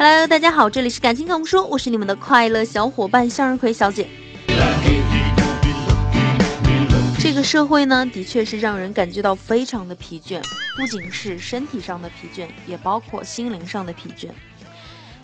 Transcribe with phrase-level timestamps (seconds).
[0.00, 4.08] Hello，大家好，这里是感情童说，我是你们的快乐小伙伴向日葵小姐。
[7.18, 10.40] 这个社会呢，的确是让人感觉到非常的疲倦，
[10.76, 14.28] 不仅是身体上的疲倦，也包括心灵上的疲倦。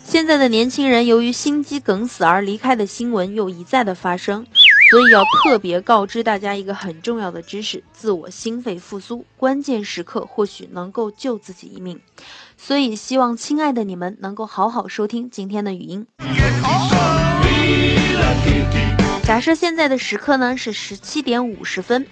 [0.03, 4.45] 现在的年轻人由于心肌梗死而离开的新闻又一再的发生，
[4.89, 11.99] 所以要特别告知大家一个很重要的知识：自我心肺复苏，关键时刻或许能够救自己一命。
[12.55, 16.07] 所以希望亲爱的你们能够好好收听今天的语音。
[19.23, 22.05] 假设现在的时刻呢是十七点五十分，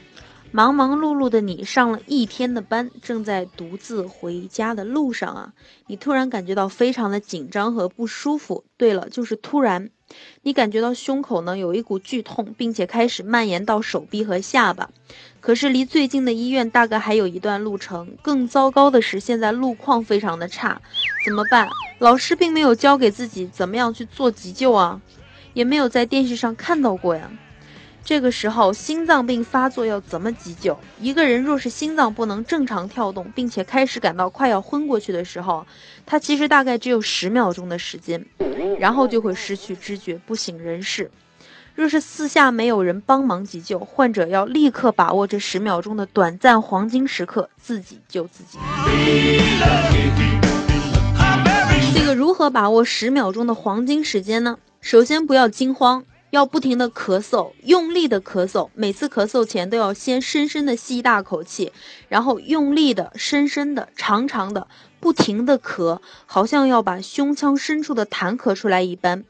[0.56, 5.54] 忙忙碌碌的你上了一天的班，正在独自回家的路上啊，
[5.88, 8.64] 你突然感觉到非常的紧张和不舒服。
[8.78, 9.90] 对了，就是突然，
[10.44, 14.92] 你感觉到胸口呢有一股剧痛，并且开始蔓延到手臂和下巴。
[15.40, 18.16] 可是离最近的医院大概还有一段路程。
[18.22, 20.80] 更糟糕的是，现在路况非常的差，
[21.26, 21.68] 怎么办？
[21.98, 25.02] 老师并没有教给自己怎么样去做急救啊。
[25.56, 27.32] 也没有在电视上看到过呀。
[28.06, 30.78] 这个时候心脏病发作要怎么急救？
[31.00, 35.66] 一个人若是心脏不能正常跳动，并且开始感到快要昏过去的时候，
[36.06, 38.26] 他其实大概只有十秒钟的时间，
[38.78, 41.10] 然后就会失去知觉，不省人事。
[41.76, 48.60] 若是四下没有人帮忙急救，患者要立刻把握这十秒钟的短暂黄金时刻，自己救自己。
[51.96, 54.58] 这个如何把握十秒钟的黄金时间呢？
[54.82, 58.68] 首先不要惊慌，要不停的咳嗽，用力的咳嗽。
[58.74, 61.72] 每次咳嗽前都要先深深的吸一大口气，
[62.10, 64.68] 然后用力的、深深的、长长的、
[65.00, 69.24] 不停的咳，好像要把胸腔深处的痰咳出来一般。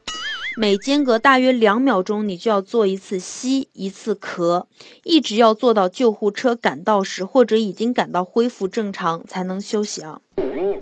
[0.56, 4.64] 每间隔大约两秒钟，你就要做一次吸，一次咳，
[5.02, 10.22] 一直要做到救护车赶到时，或者已经赶到恢复正常才能休息啊。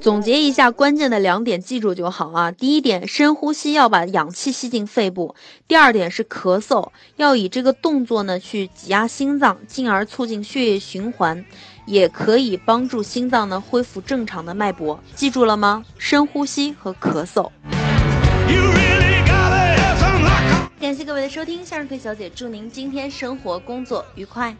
[0.01, 2.51] 总结一下关键的两点，记住就好啊。
[2.51, 5.35] 第一点，深呼吸要把氧气吸进肺部；
[5.69, 11.45] 第二点是咳嗽，要以这个动作呢去挤压心脏，进而促进血液循环，
[11.87, 14.99] 也可以帮助心脏呢恢复正常的脉搏。
[15.15, 15.85] 记住了吗？
[15.99, 17.51] 深呼吸和咳嗽。
[20.81, 24.57] 感谢各位的收听，向日葵小姐祝您今天生活工作愉快。